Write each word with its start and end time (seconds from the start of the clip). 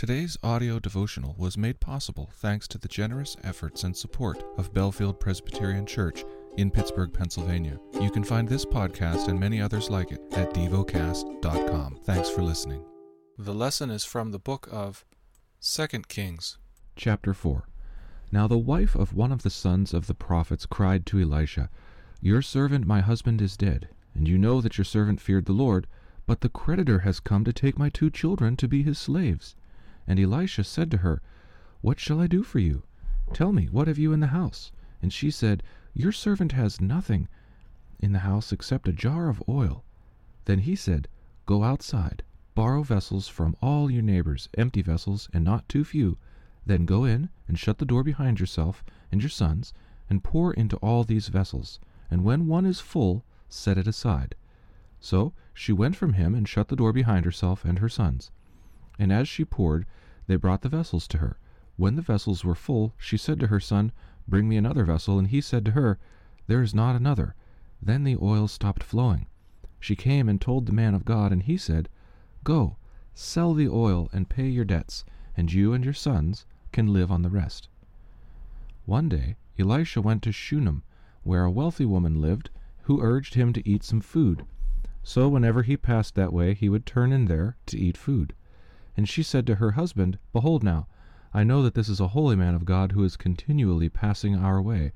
Today's 0.00 0.38
audio 0.42 0.78
devotional 0.78 1.34
was 1.36 1.58
made 1.58 1.78
possible 1.78 2.30
thanks 2.36 2.66
to 2.68 2.78
the 2.78 2.88
generous 2.88 3.36
efforts 3.44 3.84
and 3.84 3.94
support 3.94 4.42
of 4.56 4.72
Bellefield 4.72 5.20
Presbyterian 5.20 5.84
Church 5.84 6.24
in 6.56 6.70
Pittsburgh, 6.70 7.12
Pennsylvania. 7.12 7.78
You 8.00 8.10
can 8.10 8.24
find 8.24 8.48
this 8.48 8.64
podcast 8.64 9.28
and 9.28 9.38
many 9.38 9.60
others 9.60 9.90
like 9.90 10.10
it 10.10 10.22
at 10.32 10.54
devocast.com. 10.54 11.98
Thanks 12.04 12.30
for 12.30 12.40
listening. 12.40 12.82
The 13.36 13.52
lesson 13.52 13.90
is 13.90 14.02
from 14.02 14.30
the 14.30 14.38
book 14.38 14.70
of 14.72 15.04
2 15.60 15.86
Kings. 16.08 16.56
Chapter 16.96 17.34
4 17.34 17.68
Now 18.32 18.48
the 18.48 18.56
wife 18.56 18.94
of 18.94 19.12
one 19.12 19.32
of 19.32 19.42
the 19.42 19.50
sons 19.50 19.92
of 19.92 20.06
the 20.06 20.14
prophets 20.14 20.64
cried 20.64 21.04
to 21.04 21.20
Elisha, 21.20 21.68
Your 22.22 22.40
servant 22.40 22.86
my 22.86 23.02
husband 23.02 23.42
is 23.42 23.54
dead, 23.54 23.90
and 24.14 24.26
you 24.26 24.38
know 24.38 24.62
that 24.62 24.78
your 24.78 24.86
servant 24.86 25.20
feared 25.20 25.44
the 25.44 25.52
Lord, 25.52 25.86
but 26.24 26.40
the 26.40 26.48
creditor 26.48 27.00
has 27.00 27.20
come 27.20 27.44
to 27.44 27.52
take 27.52 27.78
my 27.78 27.90
two 27.90 28.08
children 28.08 28.56
to 28.56 28.66
be 28.66 28.82
his 28.82 28.98
slaves. 28.98 29.54
And 30.06 30.18
Elisha 30.18 30.64
said 30.64 30.90
to 30.90 30.98
her, 30.98 31.20
What 31.82 32.00
shall 32.00 32.20
I 32.20 32.26
do 32.26 32.42
for 32.42 32.58
you? 32.58 32.84
Tell 33.34 33.52
me, 33.52 33.66
what 33.66 33.86
have 33.86 33.98
you 33.98 34.12
in 34.12 34.20
the 34.20 34.28
house? 34.28 34.72
And 35.02 35.12
she 35.12 35.30
said, 35.30 35.62
Your 35.92 36.12
servant 36.12 36.52
has 36.52 36.80
nothing 36.80 37.28
in 37.98 38.12
the 38.12 38.20
house 38.20 38.50
except 38.50 38.88
a 38.88 38.92
jar 38.92 39.28
of 39.28 39.42
oil. 39.48 39.84
Then 40.46 40.60
he 40.60 40.74
said, 40.74 41.06
Go 41.46 41.64
outside, 41.64 42.22
borrow 42.54 42.82
vessels 42.82 43.28
from 43.28 43.56
all 43.60 43.90
your 43.90 44.02
neighbors, 44.02 44.48
empty 44.56 44.82
vessels, 44.82 45.28
and 45.32 45.44
not 45.44 45.68
too 45.68 45.84
few. 45.84 46.16
Then 46.64 46.86
go 46.86 47.04
in 47.04 47.28
and 47.46 47.58
shut 47.58 47.78
the 47.78 47.84
door 47.84 48.02
behind 48.02 48.40
yourself 48.40 48.82
and 49.12 49.20
your 49.20 49.30
sons, 49.30 49.74
and 50.08 50.24
pour 50.24 50.54
into 50.54 50.76
all 50.78 51.04
these 51.04 51.28
vessels. 51.28 51.78
And 52.10 52.24
when 52.24 52.46
one 52.46 52.66
is 52.66 52.80
full, 52.80 53.24
set 53.48 53.78
it 53.78 53.86
aside. 53.86 54.34
So 54.98 55.32
she 55.54 55.72
went 55.72 55.96
from 55.96 56.14
him 56.14 56.34
and 56.34 56.48
shut 56.48 56.68
the 56.68 56.76
door 56.76 56.92
behind 56.92 57.24
herself 57.24 57.64
and 57.64 57.78
her 57.78 57.88
sons. 57.88 58.30
And 59.00 59.10
as 59.10 59.28
she 59.28 59.46
poured, 59.46 59.86
they 60.26 60.36
brought 60.36 60.60
the 60.60 60.68
vessels 60.68 61.08
to 61.08 61.18
her. 61.18 61.38
When 61.76 61.96
the 61.96 62.02
vessels 62.02 62.44
were 62.44 62.54
full, 62.54 62.92
she 62.98 63.16
said 63.16 63.40
to 63.40 63.46
her 63.46 63.58
son, 63.58 63.92
Bring 64.28 64.46
me 64.46 64.58
another 64.58 64.84
vessel. 64.84 65.18
And 65.18 65.28
he 65.28 65.40
said 65.40 65.64
to 65.64 65.70
her, 65.70 65.98
There 66.48 66.60
is 66.60 66.74
not 66.74 66.96
another. 66.96 67.34
Then 67.80 68.04
the 68.04 68.18
oil 68.20 68.46
stopped 68.46 68.82
flowing. 68.82 69.26
She 69.78 69.96
came 69.96 70.28
and 70.28 70.38
told 70.38 70.66
the 70.66 70.74
man 70.74 70.94
of 70.94 71.06
God, 71.06 71.32
and 71.32 71.42
he 71.42 71.56
said, 71.56 71.88
Go, 72.44 72.76
sell 73.14 73.54
the 73.54 73.70
oil 73.70 74.10
and 74.12 74.28
pay 74.28 74.46
your 74.46 74.66
debts, 74.66 75.06
and 75.34 75.50
you 75.50 75.72
and 75.72 75.82
your 75.82 75.94
sons 75.94 76.44
can 76.70 76.92
live 76.92 77.10
on 77.10 77.22
the 77.22 77.30
rest. 77.30 77.70
One 78.84 79.08
day 79.08 79.36
Elisha 79.58 80.02
went 80.02 80.22
to 80.24 80.30
Shunem, 80.30 80.82
where 81.22 81.44
a 81.44 81.50
wealthy 81.50 81.86
woman 81.86 82.20
lived, 82.20 82.50
who 82.82 83.00
urged 83.00 83.32
him 83.32 83.54
to 83.54 83.66
eat 83.66 83.82
some 83.82 84.02
food. 84.02 84.44
So 85.02 85.26
whenever 85.26 85.62
he 85.62 85.78
passed 85.78 86.16
that 86.16 86.34
way, 86.34 86.52
he 86.52 86.68
would 86.68 86.84
turn 86.84 87.12
in 87.12 87.24
there 87.24 87.56
to 87.64 87.78
eat 87.78 87.96
food. 87.96 88.34
And 89.00 89.08
she 89.08 89.22
said 89.22 89.46
to 89.46 89.54
her 89.54 89.70
husband, 89.70 90.18
Behold 90.30 90.62
now, 90.62 90.86
I 91.32 91.42
know 91.42 91.62
that 91.62 91.72
this 91.72 91.88
is 91.88 92.00
a 92.00 92.08
holy 92.08 92.36
man 92.36 92.54
of 92.54 92.66
God 92.66 92.92
who 92.92 93.02
is 93.02 93.16
continually 93.16 93.88
passing 93.88 94.36
our 94.36 94.60
way. 94.60 94.92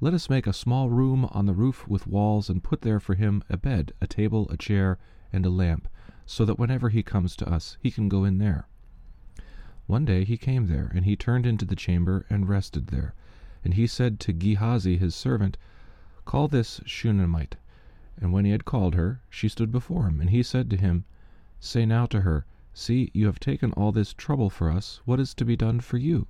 Let 0.00 0.14
us 0.14 0.30
make 0.30 0.46
a 0.46 0.52
small 0.52 0.90
room 0.90 1.24
on 1.32 1.46
the 1.46 1.54
roof 1.54 1.88
with 1.88 2.06
walls, 2.06 2.48
and 2.48 2.62
put 2.62 2.82
there 2.82 3.00
for 3.00 3.16
him 3.16 3.42
a 3.50 3.56
bed, 3.56 3.90
a 4.00 4.06
table, 4.06 4.48
a 4.48 4.56
chair, 4.56 4.96
and 5.32 5.44
a 5.44 5.50
lamp, 5.50 5.88
so 6.24 6.44
that 6.44 6.56
whenever 6.56 6.88
he 6.88 7.02
comes 7.02 7.34
to 7.34 7.50
us, 7.50 7.76
he 7.80 7.90
can 7.90 8.08
go 8.08 8.22
in 8.22 8.38
there. 8.38 8.68
One 9.88 10.04
day 10.04 10.22
he 10.22 10.36
came 10.36 10.68
there, 10.68 10.92
and 10.94 11.04
he 11.04 11.16
turned 11.16 11.44
into 11.44 11.64
the 11.64 11.74
chamber 11.74 12.26
and 12.30 12.48
rested 12.48 12.86
there. 12.86 13.12
And 13.64 13.74
he 13.74 13.88
said 13.88 14.20
to 14.20 14.32
Gehazi 14.32 14.98
his 14.98 15.16
servant, 15.16 15.58
Call 16.24 16.46
this 16.46 16.80
Shunammite. 16.86 17.56
And 18.20 18.32
when 18.32 18.44
he 18.44 18.52
had 18.52 18.64
called 18.64 18.94
her, 18.94 19.20
she 19.28 19.48
stood 19.48 19.72
before 19.72 20.06
him. 20.06 20.20
And 20.20 20.30
he 20.30 20.44
said 20.44 20.70
to 20.70 20.76
him, 20.76 21.06
Say 21.58 21.84
now 21.84 22.06
to 22.06 22.20
her, 22.20 22.46
See, 22.80 23.10
you 23.12 23.26
have 23.26 23.40
taken 23.40 23.72
all 23.72 23.90
this 23.90 24.14
trouble 24.14 24.50
for 24.50 24.70
us. 24.70 25.00
What 25.04 25.18
is 25.18 25.34
to 25.34 25.44
be 25.44 25.56
done 25.56 25.80
for 25.80 25.98
you? 25.98 26.28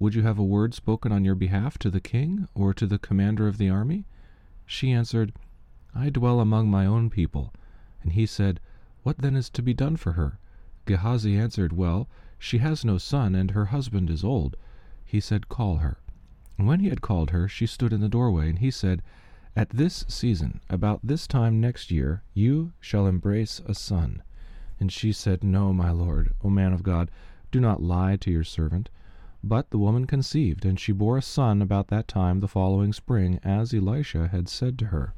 Would 0.00 0.12
you 0.12 0.22
have 0.22 0.36
a 0.36 0.42
word 0.42 0.74
spoken 0.74 1.12
on 1.12 1.24
your 1.24 1.36
behalf 1.36 1.78
to 1.78 1.88
the 1.88 2.00
king, 2.00 2.48
or 2.52 2.74
to 2.74 2.84
the 2.84 2.98
commander 2.98 3.46
of 3.46 3.58
the 3.58 3.70
army? 3.70 4.04
She 4.66 4.90
answered, 4.90 5.32
I 5.94 6.10
dwell 6.10 6.40
among 6.40 6.68
my 6.68 6.84
own 6.84 7.10
people. 7.10 7.54
And 8.02 8.10
he 8.10 8.26
said, 8.26 8.58
What 9.04 9.18
then 9.18 9.36
is 9.36 9.48
to 9.50 9.62
be 9.62 9.72
done 9.72 9.94
for 9.94 10.14
her? 10.14 10.40
Gehazi 10.84 11.36
answered, 11.36 11.72
Well, 11.72 12.08
she 12.40 12.58
has 12.58 12.84
no 12.84 12.98
son, 12.98 13.36
and 13.36 13.52
her 13.52 13.66
husband 13.66 14.10
is 14.10 14.24
old. 14.24 14.56
He 15.04 15.20
said, 15.20 15.48
Call 15.48 15.76
her. 15.76 16.00
And 16.58 16.66
when 16.66 16.80
he 16.80 16.88
had 16.88 17.02
called 17.02 17.30
her, 17.30 17.46
she 17.46 17.66
stood 17.66 17.92
in 17.92 18.00
the 18.00 18.08
doorway, 18.08 18.48
and 18.48 18.58
he 18.58 18.72
said, 18.72 19.00
At 19.54 19.70
this 19.70 20.04
season, 20.08 20.60
about 20.68 21.06
this 21.06 21.28
time 21.28 21.60
next 21.60 21.92
year, 21.92 22.24
you 22.34 22.72
shall 22.80 23.06
embrace 23.06 23.62
a 23.64 23.74
son. 23.74 24.24
And 24.80 24.92
she 24.92 25.12
said, 25.12 25.42
No, 25.42 25.72
my 25.72 25.90
lord, 25.90 26.32
O 26.42 26.50
man 26.50 26.72
of 26.72 26.82
God, 26.82 27.10
do 27.50 27.60
not 27.60 27.82
lie 27.82 28.16
to 28.16 28.30
your 28.30 28.44
servant. 28.44 28.90
But 29.42 29.70
the 29.70 29.78
woman 29.78 30.06
conceived, 30.06 30.64
and 30.64 30.78
she 30.78 30.92
bore 30.92 31.16
a 31.16 31.22
son 31.22 31.62
about 31.62 31.88
that 31.88 32.08
time 32.08 32.40
the 32.40 32.48
following 32.48 32.92
spring, 32.92 33.38
as 33.42 33.72
Elisha 33.72 34.28
had 34.28 34.48
said 34.48 34.78
to 34.78 34.86
her. 34.86 35.14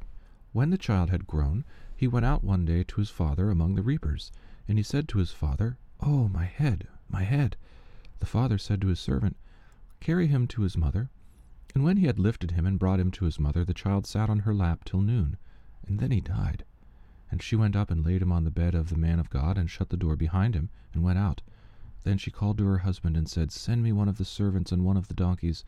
When 0.53 0.69
the 0.69 0.77
child 0.77 1.09
had 1.09 1.27
grown, 1.27 1.63
he 1.95 2.07
went 2.07 2.25
out 2.25 2.43
one 2.43 2.65
day 2.65 2.83
to 2.83 3.01
his 3.01 3.09
father 3.09 3.49
among 3.49 3.75
the 3.75 3.83
reapers. 3.83 4.31
And 4.67 4.77
he 4.77 4.83
said 4.83 5.07
to 5.09 5.17
his 5.17 5.31
father, 5.31 5.77
Oh, 5.99 6.27
my 6.27 6.45
head, 6.45 6.87
my 7.09 7.23
head. 7.23 7.57
The 8.19 8.25
father 8.25 8.57
said 8.57 8.81
to 8.81 8.87
his 8.87 8.99
servant, 8.99 9.37
Carry 9.99 10.27
him 10.27 10.47
to 10.47 10.61
his 10.63 10.77
mother. 10.77 11.09
And 11.75 11.83
when 11.83 11.97
he 11.97 12.07
had 12.07 12.19
lifted 12.19 12.51
him 12.51 12.65
and 12.65 12.79
brought 12.79 12.99
him 12.99 13.11
to 13.11 13.25
his 13.25 13.39
mother, 13.39 13.63
the 13.63 13.73
child 13.73 14.05
sat 14.05 14.29
on 14.29 14.39
her 14.39 14.53
lap 14.53 14.83
till 14.85 15.01
noon, 15.01 15.37
and 15.87 15.99
then 15.99 16.11
he 16.11 16.21
died. 16.21 16.63
And 17.31 17.41
she 17.41 17.55
went 17.55 17.75
up 17.75 17.89
and 17.89 18.05
laid 18.05 18.21
him 18.21 18.31
on 18.31 18.43
the 18.43 18.51
bed 18.51 18.75
of 18.75 18.89
the 18.89 18.97
man 18.97 19.17
of 19.17 19.29
God, 19.29 19.57
and 19.57 19.69
shut 19.69 19.89
the 19.89 19.97
door 19.97 20.15
behind 20.15 20.53
him, 20.53 20.69
and 20.93 21.01
went 21.01 21.17
out. 21.17 21.41
Then 22.03 22.17
she 22.17 22.29
called 22.29 22.57
to 22.57 22.65
her 22.65 22.79
husband, 22.79 23.15
and 23.15 23.29
said, 23.29 23.51
Send 23.51 23.81
me 23.81 23.91
one 23.91 24.09
of 24.09 24.17
the 24.17 24.25
servants 24.25 24.71
and 24.71 24.83
one 24.83 24.97
of 24.97 25.07
the 25.07 25.13
donkeys, 25.13 25.63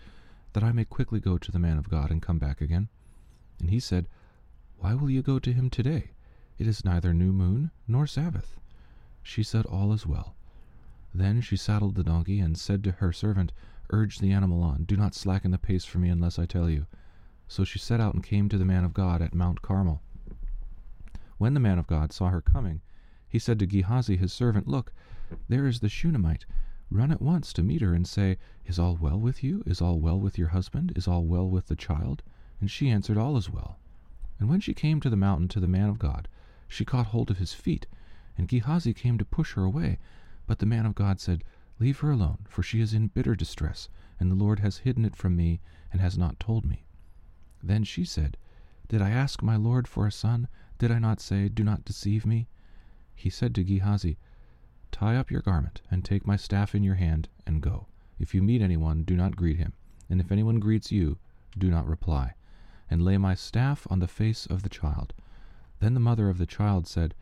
that 0.52 0.64
I 0.64 0.74
may 0.74 0.84
quickly 0.84 1.20
go 1.22 1.38
to 1.38 1.52
the 1.52 1.60
man 1.60 1.78
of 1.78 1.90
God, 1.90 2.12
and 2.12 2.22
come 2.22 2.38
back 2.38 2.60
again. 2.60 2.90
And 3.60 3.70
he 3.70 3.80
said, 3.80 4.08
Why 4.78 4.94
will 4.94 5.10
you 5.10 5.22
go 5.22 5.40
to 5.40 5.54
him 5.54 5.70
today? 5.70 6.12
It 6.58 6.68
is 6.68 6.84
neither 6.84 7.14
new 7.14 7.32
moon 7.32 7.72
nor 7.88 8.08
Sabbath. 8.08 8.60
She 9.22 9.42
said, 9.42 9.66
All 9.66 9.94
is 9.94 10.06
well. 10.06 10.36
Then 11.16 11.40
she 11.40 11.56
saddled 11.56 11.96
the 11.96 12.04
donkey, 12.04 12.40
and 12.40 12.58
said 12.58 12.84
to 12.84 12.92
her 12.92 13.14
servant, 13.14 13.54
Urge 13.90 14.20
the 14.20 14.32
animal 14.32 14.62
on, 14.64 14.84
do 14.84 14.98
not 14.98 15.16
slacken 15.16 15.52
the 15.52 15.58
pace 15.58 15.86
for 15.86 16.00
me 16.00 16.10
unless 16.10 16.38
I 16.38 16.46
tell 16.46 16.70
you. 16.70 16.88
So 17.48 17.64
she 17.64 17.80
set 17.80 18.02
out 18.02 18.16
and 18.16 18.24
came 18.24 18.50
to 18.50 18.58
the 18.58 18.66
man 18.66 18.84
of 18.84 18.94
God 18.94 19.22
at 19.22 19.34
Mount 19.34 19.62
Carmel. 19.62 20.02
When 21.44 21.56
the 21.56 21.60
man 21.60 21.78
of 21.78 21.88
God 21.88 22.14
saw 22.14 22.30
her 22.30 22.40
coming, 22.40 22.80
he 23.28 23.38
said 23.38 23.60
to 23.60 23.66
Gehazi 23.66 24.16
his 24.16 24.32
servant, 24.32 24.66
Look, 24.66 24.94
there 25.50 25.68
is 25.68 25.82
the 25.82 25.90
Shunammite. 25.90 26.46
Run 26.90 27.12
at 27.12 27.22
once 27.22 27.52
to 27.52 27.62
meet 27.62 27.82
her, 27.82 27.94
and 27.94 28.08
say, 28.08 28.38
Is 28.66 28.80
all 28.80 28.96
well 28.96 29.20
with 29.20 29.44
you? 29.44 29.62
Is 29.66 29.82
all 29.82 30.00
well 30.00 30.18
with 30.18 30.38
your 30.38 30.48
husband? 30.48 30.94
Is 30.96 31.06
all 31.06 31.26
well 31.26 31.50
with 31.50 31.68
the 31.68 31.76
child? 31.76 32.24
And 32.62 32.72
she 32.72 32.90
answered, 32.90 33.18
All 33.18 33.36
is 33.36 33.50
well. 33.50 33.78
And 34.40 34.48
when 34.48 34.62
she 34.62 34.74
came 34.74 35.02
to 35.02 35.10
the 35.10 35.18
mountain 35.18 35.50
to 35.50 35.60
the 35.60 35.68
man 35.68 35.90
of 35.90 36.00
God, 36.00 36.30
she 36.70 36.86
caught 36.86 37.08
hold 37.08 37.30
of 37.30 37.40
his 37.40 37.54
feet, 37.54 37.88
and 38.38 38.48
Gehazi 38.48 38.94
came 38.94 39.18
to 39.18 39.26
push 39.26 39.56
her 39.56 39.66
away. 39.66 40.00
But 40.48 40.60
the 40.60 40.66
man 40.66 40.86
of 40.86 40.96
God 40.96 41.20
said, 41.20 41.44
Leave 41.78 42.00
her 42.00 42.12
alone, 42.12 42.46
for 42.48 42.64
she 42.64 42.80
is 42.80 42.94
in 42.94 43.08
bitter 43.08 43.36
distress, 43.36 43.90
and 44.18 44.32
the 44.32 44.36
Lord 44.36 44.60
has 44.60 44.78
hidden 44.78 45.04
it 45.04 45.18
from 45.18 45.36
me, 45.36 45.60
and 45.92 46.00
has 46.00 46.18
not 46.18 46.40
told 46.40 46.64
me. 46.64 46.86
Then 47.62 47.84
she 47.84 48.06
said, 48.06 48.38
Did 48.88 49.02
I 49.02 49.10
ask 49.10 49.44
my 49.44 49.58
Lord 49.58 49.90
for 49.90 50.08
a 50.08 50.12
son? 50.12 50.48
Did 50.80 50.92
I 50.92 51.00
not 51.00 51.22
say, 51.22 51.50
Do 51.50 51.64
not 51.64 51.86
deceive 51.86 52.26
me? 52.26 52.48
He 53.16 53.30
said 53.30 53.54
to 53.56 53.64
Gehazi, 53.64 54.18
Tie 54.92 55.16
up 55.16 55.30
your 55.30 55.42
garment, 55.42 55.82
and 55.92 56.04
take 56.04 56.26
my 56.26 56.36
staff 56.36 56.74
in 56.74 56.84
your 56.84 56.96
hand, 56.96 57.30
and 57.46 57.62
go. 57.62 57.88
If 58.20 58.34
you 58.34 58.42
meet 58.42 58.62
anyone, 58.62 59.04
do 59.04 59.16
not 59.16 59.36
greet 59.36 59.58
him, 59.58 59.74
and 60.10 60.20
if 60.20 60.32
anyone 60.32 60.60
greets 60.60 60.92
you, 60.92 61.18
do 61.58 61.70
not 61.70 61.88
reply. 61.88 62.36
And 62.90 63.04
lay 63.04 63.18
my 63.18 63.36
staff 63.36 63.86
on 63.90 64.00
the 64.00 64.08
face 64.08 64.46
of 64.46 64.64
the 64.64 64.70
child. 64.70 65.14
Then 65.80 65.94
the 65.94 66.00
mother 66.00 66.30
of 66.30 66.38
the 66.38 66.46
child 66.46 66.88
said, 66.88 67.16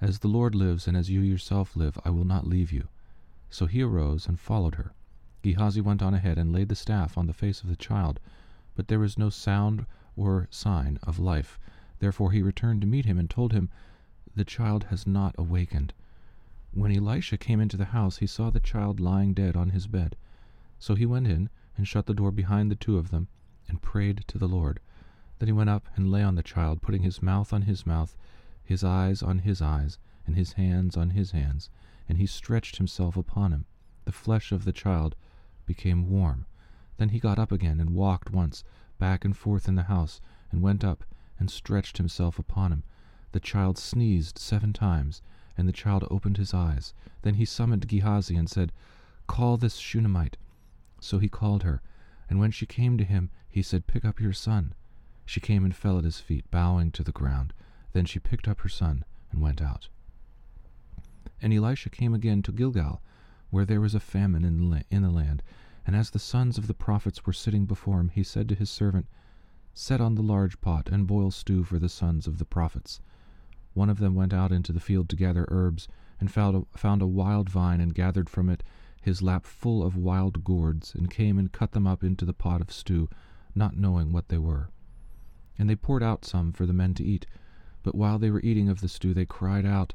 As 0.00 0.18
the 0.18 0.28
Lord 0.28 0.54
lives, 0.54 0.86
and 0.86 0.96
as 0.96 1.10
you 1.10 1.20
yourself 1.20 1.74
live, 1.74 1.98
I 2.04 2.10
will 2.10 2.24
not 2.24 2.46
leave 2.46 2.72
you. 2.72 2.88
So 3.50 3.66
he 3.66 3.82
arose 3.82 4.26
and 4.26 4.38
followed 4.38 4.76
her. 4.76 4.92
Gehazi 5.42 5.80
went 5.80 6.02
on 6.02 6.14
ahead 6.14 6.38
and 6.38 6.52
laid 6.52 6.68
the 6.68 6.76
staff 6.76 7.18
on 7.18 7.26
the 7.26 7.32
face 7.32 7.62
of 7.62 7.68
the 7.68 7.76
child, 7.76 8.20
but 8.74 8.88
there 8.88 9.00
was 9.00 9.18
no 9.18 9.28
sound 9.28 9.86
or 10.16 10.46
sign 10.50 10.98
of 11.02 11.18
life. 11.18 11.58
Therefore 12.02 12.32
he 12.32 12.42
returned 12.42 12.80
to 12.80 12.86
meet 12.88 13.04
him 13.04 13.16
and 13.16 13.30
told 13.30 13.52
him, 13.52 13.70
The 14.34 14.44
child 14.44 14.82
has 14.90 15.06
not 15.06 15.36
awakened. 15.38 15.94
When 16.72 16.90
Elisha 16.90 17.38
came 17.38 17.60
into 17.60 17.76
the 17.76 17.84
house, 17.94 18.16
he 18.16 18.26
saw 18.26 18.50
the 18.50 18.58
child 18.58 18.98
lying 18.98 19.34
dead 19.34 19.54
on 19.54 19.70
his 19.70 19.86
bed. 19.86 20.16
So 20.80 20.96
he 20.96 21.06
went 21.06 21.28
in 21.28 21.48
and 21.76 21.86
shut 21.86 22.06
the 22.06 22.12
door 22.12 22.32
behind 22.32 22.72
the 22.72 22.74
two 22.74 22.98
of 22.98 23.10
them 23.12 23.28
and 23.68 23.80
prayed 23.80 24.24
to 24.26 24.36
the 24.36 24.48
Lord. 24.48 24.80
Then 25.38 25.46
he 25.46 25.52
went 25.52 25.70
up 25.70 25.86
and 25.94 26.10
lay 26.10 26.24
on 26.24 26.34
the 26.34 26.42
child, 26.42 26.82
putting 26.82 27.02
his 27.04 27.22
mouth 27.22 27.52
on 27.52 27.62
his 27.62 27.86
mouth, 27.86 28.16
his 28.64 28.82
eyes 28.82 29.22
on 29.22 29.38
his 29.38 29.62
eyes, 29.62 30.00
and 30.26 30.34
his 30.34 30.54
hands 30.54 30.96
on 30.96 31.10
his 31.10 31.30
hands. 31.30 31.70
And 32.08 32.18
he 32.18 32.26
stretched 32.26 32.78
himself 32.78 33.16
upon 33.16 33.52
him. 33.52 33.64
The 34.06 34.10
flesh 34.10 34.50
of 34.50 34.64
the 34.64 34.72
child 34.72 35.14
became 35.66 36.10
warm. 36.10 36.46
Then 36.96 37.10
he 37.10 37.20
got 37.20 37.38
up 37.38 37.52
again 37.52 37.78
and 37.78 37.90
walked 37.90 38.32
once 38.32 38.64
back 38.98 39.24
and 39.24 39.36
forth 39.36 39.68
in 39.68 39.76
the 39.76 39.84
house, 39.84 40.20
and 40.50 40.62
went 40.62 40.82
up 40.82 41.04
and 41.38 41.50
stretched 41.50 41.98
himself 41.98 42.38
upon 42.38 42.72
him. 42.72 42.82
The 43.32 43.40
child 43.40 43.78
sneezed 43.78 44.38
seven 44.38 44.72
times, 44.72 45.22
and 45.56 45.68
the 45.68 45.72
child 45.72 46.04
opened 46.10 46.36
his 46.36 46.54
eyes. 46.54 46.94
Then 47.22 47.34
he 47.34 47.44
summoned 47.44 47.88
Gehazi 47.88 48.36
and 48.36 48.48
said, 48.48 48.72
Call 49.26 49.56
this 49.56 49.76
Shunammite. 49.76 50.36
So 51.00 51.18
he 51.18 51.28
called 51.28 51.62
her, 51.62 51.82
and 52.28 52.38
when 52.38 52.50
she 52.50 52.66
came 52.66 52.96
to 52.98 53.04
him, 53.04 53.30
he 53.48 53.62
said, 53.62 53.86
Pick 53.86 54.04
up 54.04 54.20
your 54.20 54.32
son. 54.32 54.74
She 55.24 55.40
came 55.40 55.64
and 55.64 55.74
fell 55.74 55.98
at 55.98 56.04
his 56.04 56.20
feet, 56.20 56.50
bowing 56.50 56.90
to 56.92 57.02
the 57.02 57.12
ground. 57.12 57.52
Then 57.92 58.04
she 58.04 58.18
picked 58.18 58.48
up 58.48 58.60
her 58.60 58.68
son 58.68 59.04
and 59.30 59.40
went 59.40 59.62
out. 59.62 59.88
And 61.40 61.52
Elisha 61.52 61.90
came 61.90 62.14
again 62.14 62.42
to 62.42 62.52
Gilgal, 62.52 63.02
where 63.50 63.64
there 63.64 63.80
was 63.80 63.94
a 63.94 64.00
famine 64.00 64.44
in 64.44 64.70
the, 64.70 64.84
in 64.90 65.02
the 65.02 65.10
land. 65.10 65.42
And 65.86 65.96
as 65.96 66.10
the 66.10 66.18
sons 66.18 66.58
of 66.58 66.66
the 66.66 66.74
prophets 66.74 67.26
were 67.26 67.32
sitting 67.32 67.66
before 67.66 68.00
him, 68.00 68.08
he 68.10 68.22
said 68.22 68.48
to 68.48 68.54
his 68.54 68.70
servant, 68.70 69.06
Set 69.74 70.00
on 70.00 70.14
the 70.14 70.22
large 70.22 70.60
pot, 70.60 70.88
and 70.90 71.06
boil 71.06 71.30
stew 71.30 71.64
for 71.64 71.78
the 71.78 71.88
sons 71.88 72.26
of 72.26 72.38
the 72.38 72.44
prophets. 72.44 73.00
One 73.74 73.88
of 73.88 73.98
them 73.98 74.14
went 74.14 74.34
out 74.34 74.52
into 74.52 74.72
the 74.72 74.80
field 74.80 75.08
to 75.08 75.16
gather 75.16 75.46
herbs, 75.48 75.88
and 76.20 76.30
found 76.30 76.56
a, 76.56 76.78
found 76.78 77.00
a 77.00 77.06
wild 77.06 77.48
vine, 77.48 77.80
and 77.80 77.94
gathered 77.94 78.28
from 78.28 78.50
it 78.50 78.62
his 79.00 79.22
lap 79.22 79.46
full 79.46 79.82
of 79.82 79.96
wild 79.96 80.44
gourds, 80.44 80.94
and 80.94 81.10
came 81.10 81.38
and 81.38 81.52
cut 81.52 81.72
them 81.72 81.86
up 81.86 82.04
into 82.04 82.24
the 82.24 82.34
pot 82.34 82.60
of 82.60 82.70
stew, 82.70 83.08
not 83.54 83.76
knowing 83.76 84.12
what 84.12 84.28
they 84.28 84.38
were. 84.38 84.68
And 85.58 85.68
they 85.68 85.76
poured 85.76 86.02
out 86.02 86.24
some 86.24 86.52
for 86.52 86.66
the 86.66 86.72
men 86.72 86.94
to 86.94 87.04
eat. 87.04 87.26
But 87.82 87.94
while 87.94 88.18
they 88.18 88.30
were 88.30 88.40
eating 88.40 88.68
of 88.68 88.80
the 88.80 88.88
stew, 88.88 89.12
they 89.14 89.26
cried 89.26 89.66
out, 89.66 89.94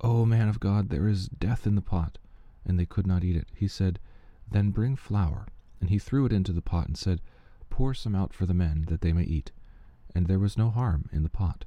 O 0.00 0.24
man 0.26 0.48
of 0.48 0.58
God, 0.58 0.88
there 0.88 1.06
is 1.06 1.28
death 1.28 1.66
in 1.66 1.74
the 1.74 1.82
pot. 1.82 2.18
And 2.64 2.78
they 2.78 2.86
could 2.86 3.06
not 3.06 3.24
eat 3.24 3.36
it. 3.36 3.48
He 3.54 3.68
said, 3.68 3.98
Then 4.50 4.70
bring 4.70 4.96
flour. 4.96 5.46
And 5.80 5.90
he 5.90 5.98
threw 5.98 6.26
it 6.26 6.32
into 6.32 6.52
the 6.52 6.62
pot, 6.62 6.88
and 6.88 6.96
said, 6.96 7.20
Pour 7.76 7.92
some 7.92 8.14
out 8.14 8.32
for 8.32 8.46
the 8.46 8.54
men, 8.54 8.86
that 8.88 9.02
they 9.02 9.12
may 9.12 9.24
eat. 9.24 9.52
And 10.14 10.26
there 10.26 10.38
was 10.38 10.56
no 10.56 10.70
harm 10.70 11.10
in 11.12 11.24
the 11.24 11.28
pot. 11.28 11.66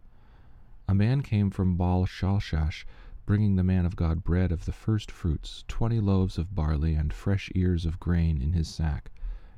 A 0.87 0.95
man 0.95 1.21
came 1.21 1.51
from 1.51 1.77
Baal-shalishah, 1.77 2.83
bringing 3.27 3.57
the 3.57 3.63
man 3.63 3.85
of 3.85 3.95
God 3.95 4.23
bread 4.23 4.51
of 4.51 4.65
the 4.65 4.71
first 4.71 5.11
fruits, 5.11 5.63
twenty 5.67 5.99
loaves 5.99 6.39
of 6.39 6.55
barley, 6.55 6.95
and 6.95 7.13
fresh 7.13 7.51
ears 7.53 7.85
of 7.85 7.99
grain 7.99 8.41
in 8.41 8.53
his 8.53 8.67
sack. 8.67 9.11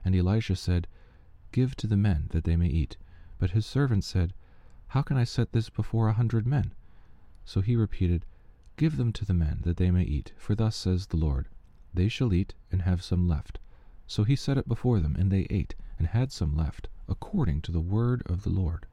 And 0.03 0.13
Elisha 0.13 0.57
said, 0.57 0.87
Give 1.53 1.73
to 1.77 1.87
the 1.87 1.95
men, 1.95 2.27
that 2.31 2.43
they 2.43 2.57
may 2.57 2.67
eat. 2.67 2.97
But 3.39 3.51
his 3.51 3.65
servant 3.65 4.03
said, 4.03 4.33
How 4.87 5.03
can 5.03 5.15
I 5.15 5.23
set 5.23 5.53
this 5.53 5.69
before 5.69 6.09
a 6.09 6.19
hundred 6.19 6.45
men? 6.45 6.73
So 7.45 7.61
he 7.61 7.77
repeated, 7.77 8.25
Give 8.75 8.97
them 8.97 9.13
to 9.13 9.23
the 9.23 9.33
men, 9.33 9.61
that 9.63 9.77
they 9.77 9.89
may 9.89 10.03
eat. 10.03 10.33
For 10.35 10.53
thus 10.53 10.75
says 10.75 11.05
the 11.05 11.15
Lord, 11.15 11.47
They 11.93 12.09
shall 12.09 12.33
eat, 12.33 12.55
and 12.73 12.81
have 12.81 13.01
some 13.01 13.25
left. 13.25 13.59
So 14.05 14.25
he 14.25 14.35
set 14.35 14.57
it 14.57 14.67
before 14.67 14.99
them, 14.99 15.15
and 15.17 15.31
they 15.31 15.47
ate, 15.49 15.75
and 16.01 16.07
had 16.07 16.31
some 16.31 16.57
left, 16.57 16.87
according 17.07 17.61
to 17.61 17.71
the 17.71 17.79
word 17.79 18.23
of 18.25 18.41
the 18.41 18.49
Lord. 18.49 18.87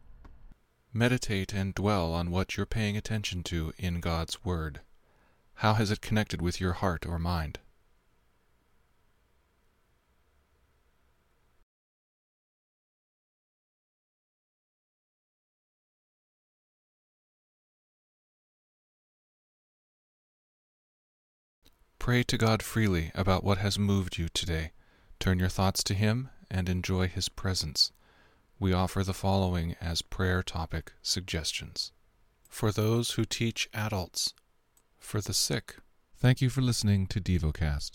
Meditate 0.92 1.54
and 1.54 1.74
dwell 1.74 2.12
on 2.12 2.30
what 2.30 2.54
you're 2.54 2.66
paying 2.66 2.98
attention 2.98 3.42
to 3.44 3.72
in 3.78 4.00
God's 4.00 4.44
Word. 4.44 4.82
How 5.54 5.72
has 5.72 5.90
it 5.90 6.02
connected 6.02 6.42
with 6.42 6.60
your 6.60 6.74
heart 6.74 7.06
or 7.06 7.18
mind? 7.18 7.60
Pray 21.98 22.22
to 22.24 22.36
God 22.36 22.62
freely 22.62 23.12
about 23.14 23.42
what 23.42 23.56
has 23.56 23.78
moved 23.78 24.18
you 24.18 24.28
today. 24.28 24.72
Turn 25.18 25.38
your 25.38 25.48
thoughts 25.48 25.82
to 25.84 25.94
Him 25.94 26.28
and 26.50 26.68
enjoy 26.68 27.08
His 27.08 27.28
presence. 27.28 27.92
We 28.58 28.72
offer 28.72 29.04
the 29.04 29.14
following 29.14 29.76
as 29.80 30.02
prayer 30.02 30.42
topic 30.42 30.92
suggestions 31.02 31.92
for 32.48 32.72
those 32.72 33.12
who 33.12 33.24
teach 33.24 33.68
adults, 33.72 34.34
for 34.98 35.20
the 35.20 35.34
sick. 35.34 35.76
Thank 36.16 36.40
you 36.40 36.50
for 36.50 36.60
listening 36.60 37.06
to 37.08 37.20
DevoCast. 37.20 37.92